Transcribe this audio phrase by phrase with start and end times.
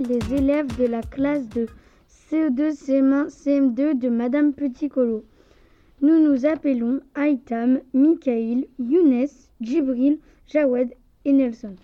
[0.00, 1.66] élèves de la classe de
[2.08, 5.24] CE2, CM1, CM2 de Madame Petit-Colo.
[6.00, 9.28] Nous nous appelons Aitam, Mikaïl, Younes,
[9.60, 10.92] Djibril, Jawed
[11.24, 11.76] et Nelson.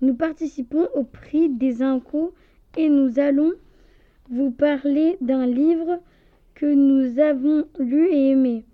[0.00, 2.32] Nous participons au prix des incos
[2.76, 3.52] et nous allons
[4.30, 6.00] vous parler d'un livre
[6.54, 8.64] que nous avons lu et aimé.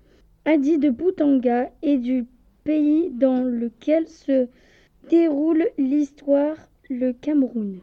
[0.44, 2.24] Adi de Boutanga et du
[2.64, 4.46] pays dans lequel se
[5.10, 6.56] déroule l'histoire,
[6.90, 7.80] le Cameroun.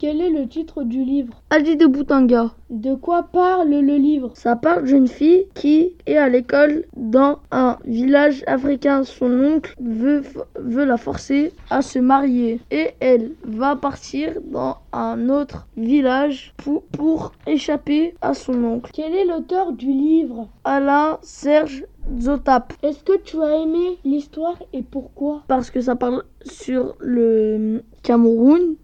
[0.00, 2.54] Quel est le titre du livre Adi de Boutanga.
[2.70, 4.30] De quoi parle le livre?
[4.32, 9.04] Ça parle d'une fille qui est à l'école dans un village africain.
[9.04, 10.22] Son oncle veut,
[10.58, 16.82] veut la forcer à se marier et elle va partir dans un autre village pour,
[16.84, 18.90] pour échapper à son oncle.
[18.94, 20.48] Quel est l'auteur du livre?
[20.64, 21.84] Alain Serge
[22.18, 22.72] Zotap.
[22.82, 25.42] Est-ce que tu as aimé l'histoire et pourquoi?
[25.46, 28.76] Parce que ça parle sur le Cameroun.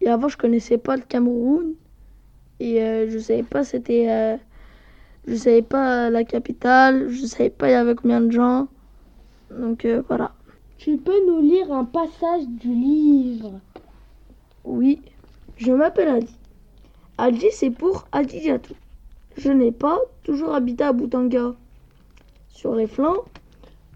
[0.00, 1.74] Et avant, je connaissais pas le Cameroun.
[2.60, 4.06] Et euh, je savais pas c'était.
[4.08, 4.36] Euh,
[5.26, 7.08] je savais pas la capitale.
[7.08, 8.68] Je savais pas il y avait combien de gens.
[9.50, 10.32] Donc euh, voilà.
[10.78, 13.60] Tu peux nous lire un passage du livre
[14.64, 15.00] Oui.
[15.56, 16.36] Je m'appelle Adi.
[17.18, 18.74] Adi, c'est pour Adi Diatou.
[19.36, 21.54] Je n'ai pas toujours habité à Boutanga.
[22.48, 23.24] Sur les flancs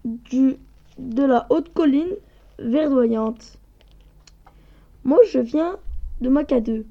[0.05, 0.55] du,
[0.97, 2.15] de la haute colline
[2.59, 3.57] verdoyante.
[5.03, 5.77] Moi, je viens
[6.21, 6.85] de Maca 2,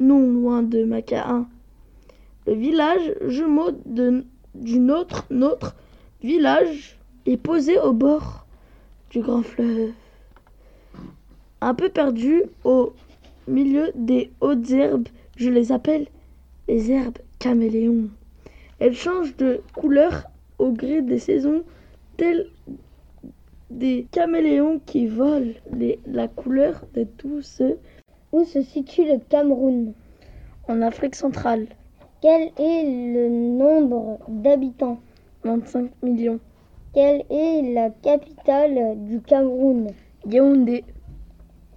[0.00, 1.48] non loin de Maca 1.
[2.46, 5.76] Le village jumeau d'une autre, notre
[6.22, 8.46] village est posé au bord
[9.10, 9.90] du grand fleuve.
[11.60, 12.94] Un peu perdu au
[13.46, 16.06] milieu des hautes herbes, je les appelle
[16.66, 18.08] les herbes caméléons.
[18.78, 20.24] Elles changent de couleur
[20.58, 21.64] au gré des saisons,
[22.16, 22.46] telles
[23.68, 25.52] des caméléons qui volent
[26.06, 27.76] la couleur de tous ceux
[28.32, 29.92] où se situe le Cameroun?
[30.68, 31.66] En Afrique centrale.
[32.20, 34.98] Quel est le nombre d'habitants?
[35.44, 36.38] 25 millions.
[36.92, 39.88] Quelle est la capitale du Cameroun?
[40.26, 40.84] Yaoundé.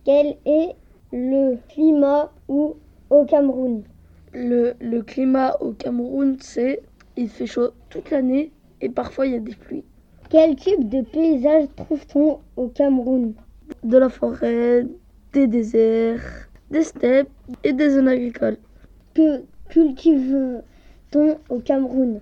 [0.03, 0.75] Quel est
[1.11, 2.75] le climat au
[3.27, 3.83] Cameroun?
[4.33, 6.81] Le, le climat au Cameroun, c'est
[7.15, 9.85] il fait chaud toute l'année et parfois il y a des pluies.
[10.29, 13.33] Quel type de paysage trouve-t-on au Cameroun?
[13.83, 14.87] De la forêt,
[15.33, 17.29] des déserts, des steppes
[17.63, 18.57] et des zones agricoles.
[19.13, 22.19] Que cultive-t-on au Cameroun?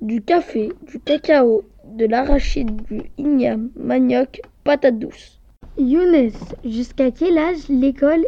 [0.00, 5.40] Du café, du cacao, de l'arachide, du igname, manioc, patates douces.
[5.76, 6.30] Younes,
[6.64, 8.24] jusqu'à quel âge l'école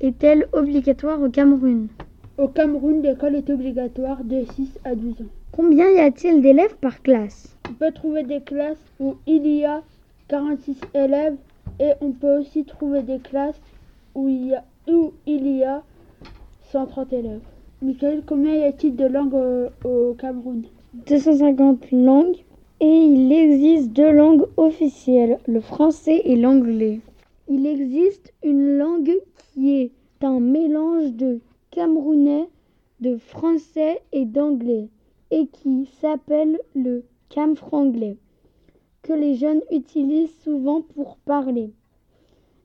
[0.00, 1.88] est-elle obligatoire au Cameroun?
[2.38, 5.30] Au Cameroun, l'école est obligatoire de 6 à 12 ans.
[5.52, 7.56] Combien y a-t-il d'élèves par classe?
[7.68, 9.82] On peut trouver des classes où il y a
[10.28, 11.36] 46 élèves
[11.78, 13.60] et on peut aussi trouver des classes
[14.14, 15.82] où il y a, où il y a
[16.72, 17.40] 130 élèves.
[17.82, 20.64] Michael, combien y a-t-il de langues au, Cameroun?
[20.94, 22.38] 250 langues
[22.80, 27.00] et il existe deux langues officielles, le français et l'anglais.
[27.48, 29.14] Il existe une langue
[29.52, 29.92] qui est
[30.22, 32.48] un mélange de camerounais,
[33.00, 34.88] de français et d'anglais
[35.30, 38.16] et qui s'appelle le camfranglais
[39.06, 41.72] que les jeunes utilisent souvent pour parler.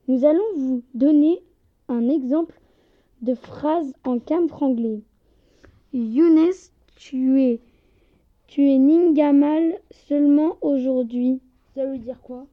[0.07, 1.41] Nous allons vous donner
[1.87, 2.59] un exemple
[3.21, 5.01] de phrase en camfranglais.
[5.93, 6.53] Younes,
[6.95, 7.59] tu es,
[8.47, 11.39] tu es Ningamal seulement aujourd'hui.
[11.75, 12.47] Ça veut dire quoi?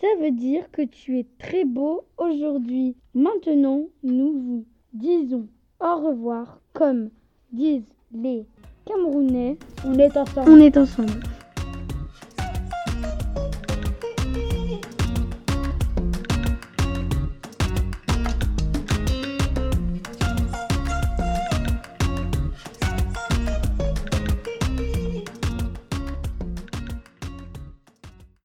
[0.00, 2.94] Ça veut dire que tu es très beau aujourd'hui.
[3.14, 5.48] Maintenant, nous vous disons
[5.80, 7.10] au revoir comme
[7.52, 8.46] disent les
[8.84, 9.58] Camerounais.
[9.84, 10.50] On est ensemble.
[10.50, 11.20] On est ensemble.